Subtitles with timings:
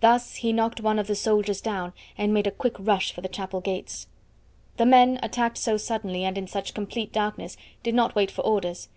[0.00, 3.28] Thus he knocked one of the soldiers down and made a quick rush for the
[3.28, 4.08] chapel gates.
[4.78, 8.88] The men, attacked so suddenly and in such complete darkness, did not wait for orders.